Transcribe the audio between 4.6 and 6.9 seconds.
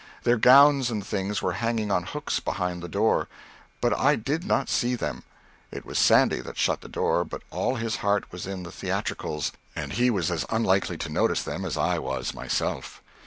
see them; it was Sandy that shut the